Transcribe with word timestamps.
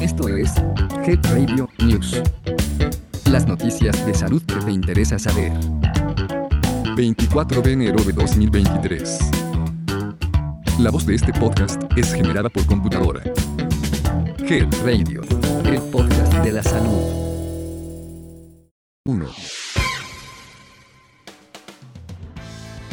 Esto 0.00 0.28
es 0.28 0.52
Head 1.06 1.20
Radio 1.32 1.68
News. 1.78 2.20
Las 3.30 3.46
noticias 3.46 4.04
de 4.04 4.14
salud 4.14 4.42
que 4.42 4.56
te 4.56 4.72
interesa 4.72 5.18
saber. 5.18 5.52
24 6.96 7.62
de 7.62 7.72
enero 7.72 8.02
de 8.04 8.12
2023. 8.12 9.18
La 10.78 10.90
voz 10.90 11.06
de 11.06 11.14
este 11.14 11.32
podcast 11.32 11.82
es 11.96 12.12
generada 12.12 12.48
por 12.48 12.66
computadora. 12.66 13.22
Head 14.38 14.68
Radio, 14.84 15.22
el 15.64 15.80
podcast 15.90 16.34
de 16.44 16.52
la 16.52 16.62
salud. 16.62 17.22
1. 19.04 19.61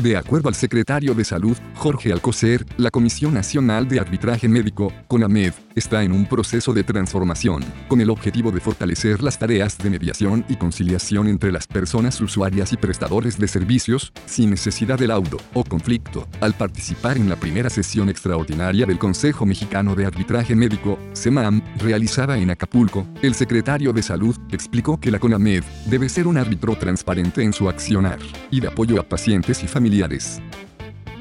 De 0.01 0.15
acuerdo 0.15 0.47
al 0.47 0.55
secretario 0.55 1.13
de 1.13 1.25
Salud, 1.25 1.57
Jorge 1.75 2.13
Alcocer, 2.13 2.65
la 2.77 2.89
Comisión 2.89 3.33
Nacional 3.33 3.89
de 3.89 3.99
Arbitraje 3.99 4.47
Médico, 4.47 4.93
CONAMED, 5.09 5.53
está 5.75 6.03
en 6.03 6.13
un 6.13 6.25
proceso 6.25 6.71
de 6.71 6.85
transformación, 6.85 7.65
con 7.89 7.99
el 7.99 8.09
objetivo 8.09 8.49
de 8.49 8.61
fortalecer 8.61 9.21
las 9.21 9.37
tareas 9.37 9.77
de 9.77 9.89
mediación 9.89 10.45
y 10.47 10.55
conciliación 10.55 11.27
entre 11.27 11.51
las 11.51 11.67
personas 11.67 12.21
usuarias 12.21 12.71
y 12.71 12.77
prestadores 12.77 13.37
de 13.37 13.49
servicios, 13.49 14.13
sin 14.25 14.51
necesidad 14.51 14.97
de 14.97 15.07
laudo 15.07 15.37
o 15.53 15.65
conflicto. 15.65 16.25
Al 16.39 16.53
participar 16.53 17.17
en 17.17 17.27
la 17.27 17.35
primera 17.35 17.69
sesión 17.69 18.07
extraordinaria 18.07 18.85
del 18.85 18.99
Consejo 18.99 19.45
Mexicano 19.45 19.95
de 19.95 20.05
Arbitraje 20.05 20.55
Médico, 20.55 20.97
CEMAM, 21.13 21.61
realizada 21.77 22.37
en 22.37 22.51
Acapulco, 22.51 23.05
el 23.21 23.35
secretario 23.35 23.91
de 23.91 24.01
Salud 24.01 24.37
explicó 24.53 24.97
que 24.97 25.11
la 25.11 25.19
CONAMED 25.19 25.65
debe 25.87 26.07
ser 26.07 26.25
un 26.25 26.37
árbitro 26.37 26.77
transparente 26.77 27.43
en 27.43 27.51
su 27.51 27.67
accionar 27.67 28.19
y 28.49 28.61
de 28.61 28.69
apoyo 28.69 28.97
a 28.97 29.03
pacientes 29.03 29.61
y 29.61 29.67
familiares 29.67 29.88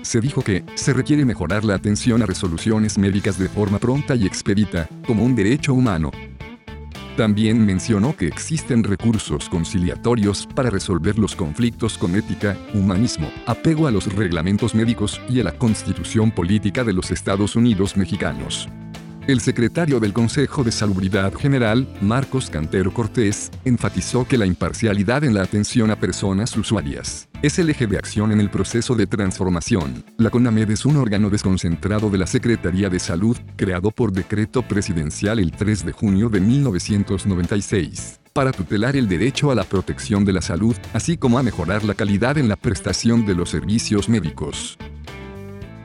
se 0.03 0.21
dijo 0.21 0.43
que 0.43 0.65
se 0.75 0.93
requiere 0.93 1.25
mejorar 1.25 1.65
la 1.65 1.75
atención 1.75 2.23
a 2.23 2.27
resoluciones 2.27 2.99
médicas 2.99 3.39
de 3.39 3.49
forma 3.49 3.79
pronta 3.79 4.15
y 4.15 4.27
expedita, 4.27 4.89
como 5.07 5.25
un 5.25 5.35
derecho 5.35 5.75
humano. 5.75 6.11
También 7.17 7.65
mencionó 7.65 8.17
que 8.17 8.29
existen 8.29 8.85
recursos 8.85 9.49
conciliatorios 9.49 10.47
para 10.55 10.71
resolver 10.71 11.19
los 11.19 11.35
conflictos 11.35 11.99
con 11.99 12.15
ética, 12.15 12.57
humanismo, 12.75 13.31
apego 13.47 13.87
a 13.87 13.91
los 13.91 14.13
reglamentos 14.15 14.75
médicos 14.75 15.21
y 15.29 15.41
a 15.41 15.45
la 15.45 15.53
constitución 15.53 16.31
política 16.31 16.85
de 16.85 16.93
los 16.93 17.11
Estados 17.11 17.57
Unidos 17.57 17.97
mexicanos. 17.97 18.69
El 19.29 19.41
secretario 19.41 20.01
del 20.01 20.15
Consejo 20.15 20.65
de 20.65 20.73
Salubridad 20.73 21.35
General, 21.35 21.87
Marcos 22.01 22.49
Cantero 22.49 22.95
Cortés, 22.95 23.51
enfatizó 23.67 24.27
que 24.27 24.39
la 24.39 24.47
imparcialidad 24.47 25.23
en 25.23 25.35
la 25.35 25.43
atención 25.43 25.91
a 25.91 26.01
personas 26.01 26.57
usuarias 26.57 27.29
es 27.43 27.59
el 27.59 27.69
eje 27.69 27.87
de 27.87 27.99
acción 27.99 28.33
en 28.33 28.41
el 28.41 28.49
proceso 28.49 28.95
de 28.95 29.07
transformación. 29.07 30.03
La 30.17 30.31
CONAMED 30.31 30.71
es 30.71 30.87
un 30.87 30.97
órgano 30.97 31.29
desconcentrado 31.29 32.09
de 32.09 32.17
la 32.17 32.27
Secretaría 32.27 32.89
de 32.89 32.99
Salud, 32.99 33.37
creado 33.57 33.91
por 33.91 34.13
decreto 34.13 34.63
presidencial 34.63 35.41
el 35.41 35.53
3 35.53 35.85
de 35.85 35.93
junio 35.93 36.31
de 36.31 36.41
1996 36.41 38.21
para 38.33 38.53
tutelar 38.53 38.97
el 38.97 39.09
derecho 39.09 39.51
a 39.51 39.55
la 39.55 39.65
protección 39.65 40.25
de 40.25 40.33
la 40.33 40.41
salud, 40.41 40.77
así 40.93 41.17
como 41.17 41.39
a 41.39 41.43
mejorar 41.43 41.85
la 41.85 41.95
calidad 41.95 42.39
en 42.39 42.49
la 42.49 42.57
prestación 42.57 43.27
de 43.27 43.35
los 43.35 43.51
servicios 43.51 44.09
médicos. 44.09 44.79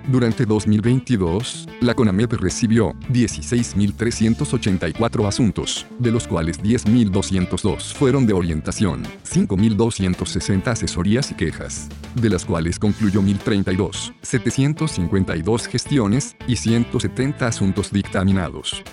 Durante 0.08 0.46
2022, 0.46 1.68
la 1.80 1.94
CONAMED 1.94 2.34
recibió 2.34 2.94
16.384 3.10 5.28
asuntos, 5.28 5.86
de 5.98 6.12
los 6.12 6.28
cuales 6.28 6.62
10.202 6.62 7.94
fueron 7.94 8.26
de 8.26 8.34
orientación, 8.34 9.04
5.260 9.24 10.68
asesorías 10.68 11.32
y 11.32 11.36
quejas, 11.36 11.88
de 12.16 12.30
las 12.30 12.44
cuales 12.44 12.80
concluyó 12.80 13.22
1.032, 13.22 14.14
752 14.22 15.68
gestiones 15.68 16.36
y 16.48 16.58
170 16.58 17.48
asuntos 17.48 17.90
dictaminados. 17.92 18.84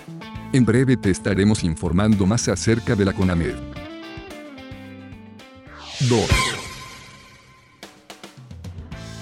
En 0.53 0.63
breve 0.63 0.95
te 0.95 1.09
estaremos 1.09 1.65
informando 1.65 2.25
más 2.25 2.47
acerca 2.47 2.95
de 2.95 3.03
la 3.03 3.11
CONAMED. 3.13 3.55
2. 6.09 6.60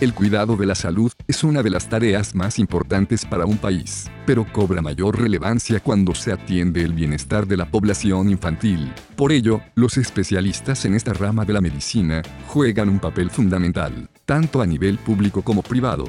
El 0.01 0.13
cuidado 0.13 0.55
de 0.55 0.65
la 0.65 0.75
salud 0.75 1.11
es 1.27 1.43
una 1.43 1.61
de 1.61 1.69
las 1.69 1.89
tareas 1.89 2.33
más 2.33 2.57
importantes 2.57 3.25
para 3.25 3.45
un 3.45 3.57
país, 3.57 4.09
pero 4.25 4.45
cobra 4.49 4.81
mayor 4.81 5.19
relevancia 5.19 5.81
cuando 5.81 6.15
se 6.15 6.31
atiende 6.31 6.83
el 6.83 6.93
bienestar 6.93 7.45
de 7.45 7.57
la 7.57 7.69
población 7.69 8.29
infantil. 8.29 8.93
Por 9.17 9.33
ello, 9.33 9.59
los 9.75 9.97
especialistas 9.97 10.85
en 10.85 10.93
esta 10.93 11.11
rama 11.11 11.43
de 11.43 11.51
la 11.51 11.59
medicina 11.59 12.21
juegan 12.47 12.87
un 12.87 12.99
papel 12.99 13.29
fundamental, 13.29 14.09
tanto 14.25 14.61
a 14.61 14.65
nivel 14.65 14.99
público 14.99 15.41
como 15.41 15.63
privado, 15.63 16.05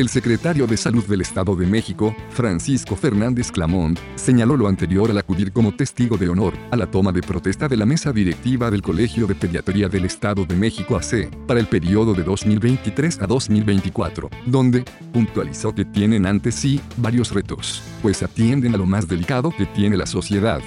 el 0.00 0.08
secretario 0.08 0.68
de 0.68 0.76
Salud 0.76 1.04
del 1.06 1.22
Estado 1.22 1.56
de 1.56 1.66
México, 1.66 2.14
Francisco 2.30 2.94
Fernández 2.94 3.50
Clamont, 3.50 3.98
señaló 4.14 4.56
lo 4.56 4.68
anterior 4.68 5.10
al 5.10 5.18
acudir 5.18 5.50
como 5.50 5.74
testigo 5.74 6.16
de 6.16 6.28
honor 6.28 6.54
a 6.70 6.76
la 6.76 6.88
toma 6.88 7.10
de 7.10 7.20
protesta 7.20 7.66
de 7.66 7.76
la 7.76 7.84
mesa 7.84 8.12
directiva 8.12 8.70
del 8.70 8.80
Colegio 8.80 9.26
de 9.26 9.34
Pediatría 9.34 9.88
del 9.88 10.04
Estado 10.04 10.44
de 10.44 10.54
México 10.54 10.96
AC 10.96 11.28
para 11.48 11.58
el 11.58 11.66
periodo 11.66 12.14
de 12.14 12.22
2023 12.22 13.22
a 13.22 13.26
2024, 13.26 14.30
donde 14.46 14.84
puntualizó 15.12 15.74
que 15.74 15.84
tienen 15.84 16.26
ante 16.26 16.52
sí 16.52 16.80
varios 16.98 17.32
retos, 17.32 17.82
pues 18.00 18.22
atienden 18.22 18.74
a 18.76 18.78
lo 18.78 18.86
más 18.86 19.08
delicado 19.08 19.50
que 19.50 19.66
tiene 19.66 19.96
la 19.96 20.06
sociedad, 20.06 20.60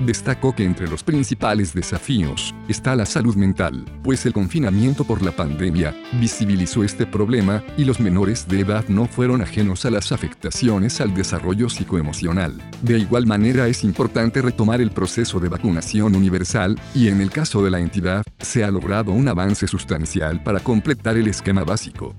Destacó 0.00 0.54
que 0.54 0.64
entre 0.64 0.88
los 0.88 1.02
principales 1.02 1.72
desafíos 1.72 2.54
está 2.68 2.96
la 2.96 3.06
salud 3.06 3.36
mental, 3.36 3.84
pues 4.02 4.26
el 4.26 4.32
confinamiento 4.32 5.04
por 5.04 5.22
la 5.22 5.30
pandemia 5.30 5.94
visibilizó 6.20 6.82
este 6.82 7.06
problema 7.06 7.62
y 7.76 7.84
los 7.84 8.00
menores 8.00 8.48
de 8.48 8.60
edad 8.60 8.84
no 8.88 9.06
fueron 9.06 9.40
ajenos 9.40 9.84
a 9.84 9.90
las 9.90 10.12
afectaciones 10.12 11.00
al 11.00 11.14
desarrollo 11.14 11.68
psicoemocional. 11.68 12.60
De 12.82 12.98
igual 12.98 13.26
manera 13.26 13.68
es 13.68 13.84
importante 13.84 14.42
retomar 14.42 14.80
el 14.80 14.90
proceso 14.90 15.38
de 15.40 15.48
vacunación 15.48 16.16
universal 16.16 16.78
y 16.94 17.08
en 17.08 17.20
el 17.20 17.30
caso 17.30 17.64
de 17.64 17.70
la 17.70 17.78
entidad 17.78 18.24
se 18.40 18.64
ha 18.64 18.70
logrado 18.70 19.12
un 19.12 19.28
avance 19.28 19.66
sustancial 19.66 20.42
para 20.42 20.60
completar 20.60 21.16
el 21.16 21.28
esquema 21.28 21.64
básico. 21.64 22.14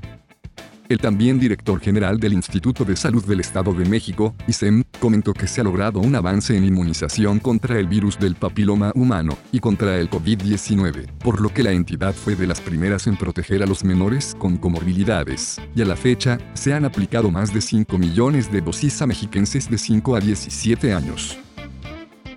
El 0.88 1.00
también 1.00 1.40
director 1.40 1.80
general 1.80 2.20
del 2.20 2.34
Instituto 2.34 2.86
de 2.86 2.96
Salud 2.96 3.26
del 3.26 3.40
Estado 3.40 3.74
de 3.74 3.86
México, 3.86 4.36
ISEM, 4.48 4.84
comentó 5.00 5.34
que 5.34 5.48
se 5.48 5.62
ha 5.62 5.64
logrado 5.64 6.00
un 6.00 6.14
avance 6.16 6.56
en 6.56 6.64
inmunización 6.64 7.40
contra 7.40 7.80
el 7.80 7.88
virus 7.88 8.20
del 8.20 8.36
papiloma 8.36 8.92
humano 8.94 9.36
y 9.52 9.60
contra 9.60 9.98
el 9.98 10.12
COVID-19, 10.12 11.08
por 11.24 11.42
lo 11.42 11.50
que 11.50 11.64
la 11.64 11.72
entidad 11.72 12.14
fue 12.14 12.36
de 12.36 12.46
las 12.46 12.62
primeras 12.62 13.08
en 13.08 13.18
proteger 13.18 13.64
a 13.64 13.66
los 13.66 13.84
menores 13.84 14.36
con 14.38 14.58
comorbilidades, 14.58 15.60
y 15.76 15.82
a 15.82 15.86
la 15.86 15.96
fecha, 15.96 16.38
se 16.54 16.74
han 16.74 16.86
aplicado 16.86 17.32
más 17.32 17.52
de 17.52 17.62
5 17.62 17.98
millones 17.98 18.52
de 18.52 18.62
dosis 18.62 19.02
a 19.02 19.08
mexiquenses 19.08 19.68
de 19.68 19.80
5 19.80 20.16
a 20.16 20.20
17 20.20 20.94
años. 20.94 21.40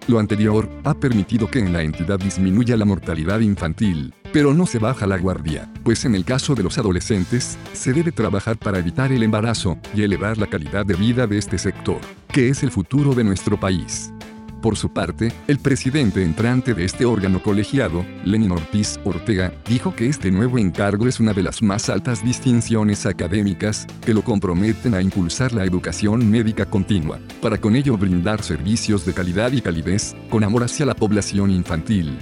Lo 0.09 0.19
anterior 0.19 0.71
ha 0.85 0.95
permitido 0.95 1.51
que 1.51 1.59
en 1.59 1.71
la 1.71 1.83
entidad 1.83 2.19
disminuya 2.19 2.79
la 2.79 2.87
mortalidad 2.87 3.41
infantil, 3.41 4.15
pero 4.33 4.55
no 4.55 4.65
se 4.65 4.79
baja 4.79 5.07
la 5.07 5.19
guardia, 5.19 5.71
pues 5.85 6.07
en 6.07 6.15
el 6.15 6.25
caso 6.25 6.55
de 6.55 6.63
los 6.63 6.79
adolescentes, 6.79 7.59
se 7.75 7.93
debe 7.93 8.11
trabajar 8.11 8.57
para 8.57 8.79
evitar 8.79 9.13
el 9.13 9.23
embarazo 9.23 9.77
y 9.95 10.05
elevar 10.05 10.39
la 10.39 10.47
calidad 10.47 10.87
de 10.87 10.95
vida 10.95 11.27
de 11.27 11.37
este 11.37 11.59
sector, 11.59 12.01
que 12.33 12.49
es 12.49 12.63
el 12.63 12.71
futuro 12.71 13.15
de 13.15 13.25
nuestro 13.25 13.61
país. 13.61 14.11
Por 14.61 14.77
su 14.77 14.89
parte, 14.93 15.33
el 15.47 15.61
presidente 15.61 16.23
entrante 16.25 16.75
de 16.75 16.85
este 16.85 17.05
órgano 17.05 17.41
colegiado, 17.41 18.05
Lenin 18.25 18.51
Ortiz 18.51 18.99
Ortega, 19.05 19.53
dijo 19.69 19.95
que 19.95 20.09
este 20.09 20.33
nuevo 20.33 20.59
encargo 20.59 21.07
es 21.07 21.21
una 21.21 21.33
de 21.33 21.45
las 21.45 21.63
más 21.63 21.89
altas 21.89 22.25
distinciones 22.25 23.07
académicas 23.07 23.87
que 24.05 24.15
lo 24.15 24.23
comprometen 24.23 24.95
a 24.95 25.03
impulsar 25.03 25.53
la 25.53 25.65
educación 25.65 26.29
médica 26.29 26.67
continua, 26.67 27.21
para 27.41 27.59
con 27.59 27.77
ello 27.77 27.97
brindar 27.97 28.43
servicios 28.43 29.07
de 29.07 29.15
calidad 29.15 29.53
y 29.53 29.61
calidez, 29.61 30.17
con 30.29 30.43
amor 30.43 30.65
hacia 30.65 30.87
la 30.87 30.95
población 30.95 31.51
infantil. 31.51 32.19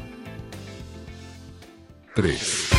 3. 2.14 2.75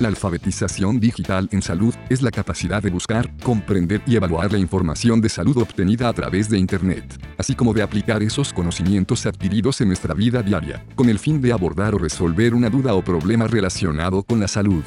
La 0.00 0.08
alfabetización 0.08 0.98
digital 0.98 1.48
en 1.52 1.62
salud 1.62 1.94
es 2.08 2.20
la 2.20 2.32
capacidad 2.32 2.82
de 2.82 2.90
buscar, 2.90 3.30
comprender 3.44 4.02
y 4.06 4.16
evaluar 4.16 4.50
la 4.50 4.58
información 4.58 5.20
de 5.20 5.28
salud 5.28 5.56
obtenida 5.58 6.08
a 6.08 6.12
través 6.12 6.48
de 6.48 6.58
Internet, 6.58 7.04
así 7.38 7.54
como 7.54 7.72
de 7.72 7.82
aplicar 7.82 8.20
esos 8.20 8.52
conocimientos 8.52 9.24
adquiridos 9.24 9.80
en 9.80 9.88
nuestra 9.88 10.12
vida 10.12 10.42
diaria, 10.42 10.84
con 10.96 11.08
el 11.08 11.20
fin 11.20 11.40
de 11.40 11.52
abordar 11.52 11.94
o 11.94 11.98
resolver 11.98 12.54
una 12.54 12.70
duda 12.70 12.92
o 12.94 13.04
problema 13.04 13.46
relacionado 13.46 14.24
con 14.24 14.40
la 14.40 14.48
salud. 14.48 14.82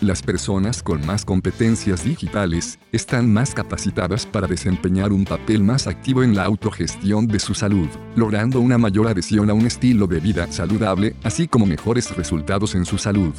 Las 0.00 0.22
personas 0.22 0.84
con 0.84 1.04
más 1.04 1.24
competencias 1.24 2.04
digitales 2.04 2.78
están 2.92 3.32
más 3.32 3.52
capacitadas 3.52 4.24
para 4.24 4.46
desempeñar 4.46 5.12
un 5.12 5.24
papel 5.24 5.64
más 5.64 5.88
activo 5.88 6.22
en 6.22 6.36
la 6.36 6.44
autogestión 6.44 7.26
de 7.26 7.40
su 7.40 7.54
salud, 7.54 7.88
logrando 8.14 8.60
una 8.60 8.78
mayor 8.78 9.08
adhesión 9.08 9.50
a 9.50 9.54
un 9.54 9.66
estilo 9.66 10.06
de 10.06 10.20
vida 10.20 10.46
saludable, 10.52 11.16
así 11.24 11.48
como 11.48 11.66
mejores 11.66 12.16
resultados 12.16 12.76
en 12.76 12.84
su 12.84 12.98
salud. 12.98 13.34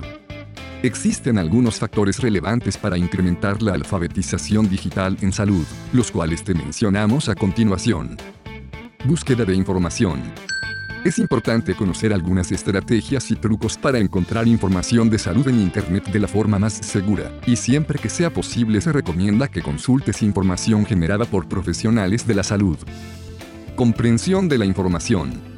Existen 0.81 1.37
algunos 1.37 1.77
factores 1.77 2.21
relevantes 2.21 2.77
para 2.77 2.97
incrementar 2.97 3.61
la 3.61 3.73
alfabetización 3.73 4.69
digital 4.69 5.17
en 5.19 5.33
salud, 5.33 5.65
los 5.91 6.09
cuales 6.09 6.41
te 6.41 6.53
mencionamos 6.53 7.27
a 7.27 7.35
continuación. 7.35 8.15
Búsqueda 9.03 9.43
de 9.43 9.55
información. 9.55 10.21
Es 11.03 11.19
importante 11.19 11.75
conocer 11.75 12.13
algunas 12.13 12.53
estrategias 12.53 13.29
y 13.29 13.35
trucos 13.35 13.77
para 13.77 13.99
encontrar 13.99 14.47
información 14.47 15.09
de 15.09 15.19
salud 15.19 15.45
en 15.49 15.59
Internet 15.59 16.05
de 16.13 16.19
la 16.19 16.29
forma 16.29 16.57
más 16.57 16.73
segura, 16.73 17.29
y 17.45 17.57
siempre 17.57 17.99
que 17.99 18.07
sea 18.07 18.29
posible 18.29 18.79
se 18.79 18.93
recomienda 18.93 19.49
que 19.49 19.61
consultes 19.61 20.21
información 20.21 20.85
generada 20.85 21.25
por 21.25 21.49
profesionales 21.49 22.25
de 22.25 22.35
la 22.35 22.43
salud. 22.43 22.77
Comprensión 23.75 24.47
de 24.47 24.57
la 24.57 24.65
información. 24.65 25.48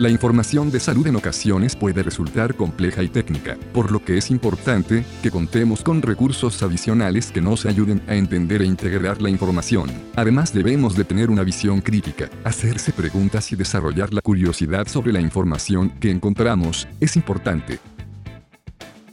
La 0.00 0.08
información 0.08 0.70
de 0.70 0.80
salud 0.80 1.06
en 1.08 1.16
ocasiones 1.16 1.76
puede 1.76 2.02
resultar 2.02 2.54
compleja 2.54 3.02
y 3.02 3.08
técnica, 3.08 3.58
por 3.74 3.92
lo 3.92 4.02
que 4.02 4.16
es 4.16 4.30
importante 4.30 5.04
que 5.22 5.30
contemos 5.30 5.82
con 5.82 6.00
recursos 6.00 6.62
adicionales 6.62 7.30
que 7.30 7.42
nos 7.42 7.66
ayuden 7.66 8.00
a 8.08 8.14
entender 8.14 8.62
e 8.62 8.64
integrar 8.64 9.20
la 9.20 9.28
información. 9.28 9.90
Además 10.16 10.54
debemos 10.54 10.96
de 10.96 11.04
tener 11.04 11.28
una 11.28 11.42
visión 11.42 11.82
crítica, 11.82 12.30
hacerse 12.44 12.94
preguntas 12.94 13.52
y 13.52 13.56
desarrollar 13.56 14.14
la 14.14 14.22
curiosidad 14.22 14.88
sobre 14.88 15.12
la 15.12 15.20
información 15.20 15.90
que 16.00 16.10
encontramos, 16.10 16.88
es 16.98 17.16
importante. 17.16 17.78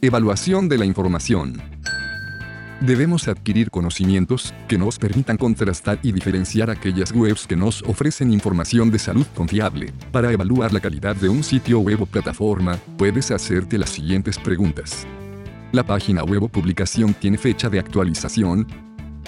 Evaluación 0.00 0.70
de 0.70 0.78
la 0.78 0.86
información. 0.86 1.60
Debemos 2.80 3.26
adquirir 3.26 3.72
conocimientos 3.72 4.54
que 4.68 4.78
nos 4.78 5.00
permitan 5.00 5.36
contrastar 5.36 5.98
y 6.00 6.12
diferenciar 6.12 6.70
aquellas 6.70 7.10
webs 7.10 7.44
que 7.48 7.56
nos 7.56 7.82
ofrecen 7.82 8.32
información 8.32 8.92
de 8.92 9.00
salud 9.00 9.26
confiable. 9.34 9.92
Para 10.12 10.30
evaluar 10.30 10.72
la 10.72 10.78
calidad 10.78 11.16
de 11.16 11.28
un 11.28 11.42
sitio 11.42 11.80
web 11.80 12.02
o 12.02 12.06
plataforma, 12.06 12.78
puedes 12.96 13.32
hacerte 13.32 13.78
las 13.78 13.90
siguientes 13.90 14.38
preguntas. 14.38 15.08
La 15.72 15.84
página 15.84 16.22
web 16.22 16.44
o 16.44 16.48
publicación 16.48 17.14
tiene 17.14 17.36
fecha 17.36 17.68
de 17.68 17.80
actualización. 17.80 18.68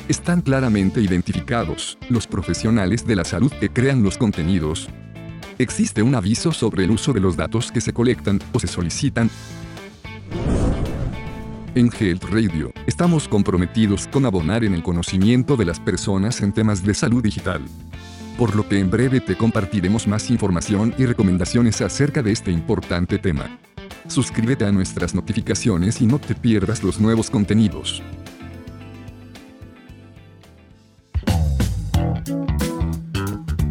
Están 0.07 0.43
claramente 0.43 1.01
identificados 1.01 1.99
los 2.09 2.29
profesionales 2.29 3.05
de 3.05 3.17
la 3.17 3.25
salud 3.25 3.51
que 3.59 3.69
crean 3.69 4.05
los 4.05 4.17
contenidos. 4.17 4.89
Existe 5.59 6.05
un 6.05 6.15
aviso 6.15 6.53
sobre 6.53 6.85
el 6.85 6.93
uso 6.93 7.13
de 7.13 7.21
los 7.21 7.37
datos 7.37 7.73
que 7.73 7.81
se 7.81 7.93
colectan 7.93 8.39
o 8.53 8.61
se 8.61 8.69
solicitan. 8.69 9.29
En 11.77 11.89
Health 11.89 12.25
Radio, 12.25 12.73
estamos 12.89 13.29
comprometidos 13.29 14.09
con 14.09 14.27
abonar 14.27 14.65
en 14.65 14.75
el 14.75 14.83
conocimiento 14.83 15.57
de 15.57 15.65
las 15.65 15.79
personas 15.79 16.41
en 16.41 16.53
temas 16.53 16.83
de 16.83 16.95
salud 16.95 17.23
digital. 17.23 17.63
Por 18.37 18.57
lo 18.57 18.69
que 18.69 18.81
en 18.81 18.91
breve 18.91 19.21
te 19.21 19.37
compartiremos 19.37 20.09
más 20.09 20.31
información 20.31 20.93
y 20.99 21.07
recomendaciones 21.07 21.81
acerca 21.81 22.25
de 22.25 22.33
este 22.33 22.51
importante 22.51 23.19
tema. 23.19 23.57
Suscríbete 24.09 24.65
a 24.65 24.73
nuestras 24.73 25.15
notificaciones 25.15 26.01
y 26.01 26.07
no 26.07 26.19
te 26.19 26.35
pierdas 26.35 26.83
los 26.83 26.99
nuevos 26.99 27.31
contenidos. 27.31 28.03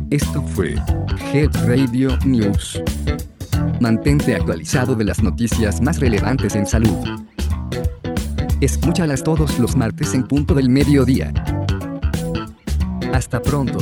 Esto 0.10 0.42
fue 0.42 0.76
Health 1.34 1.56
Radio 1.66 2.18
News. 2.26 2.82
Mantente 3.82 4.36
actualizado 4.36 4.96
de 4.96 5.04
las 5.04 5.22
noticias 5.22 5.82
más 5.82 6.00
relevantes 6.00 6.56
en 6.56 6.66
salud. 6.66 7.06
Escúchalas 8.62 9.24
todos 9.24 9.58
los 9.58 9.78
martes 9.78 10.14
en 10.14 10.24
punto 10.28 10.54
del 10.54 10.70
mediodía. 10.70 11.32
Hasta 13.14 13.42
pronto. 13.42 13.80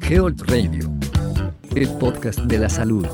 Health 0.00 0.40
Radio. 0.46 0.90
El 1.74 1.88
podcast 1.98 2.38
de 2.40 2.58
la 2.58 2.70
salud. 2.70 3.06